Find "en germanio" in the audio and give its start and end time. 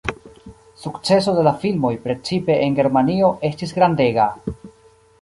2.65-3.31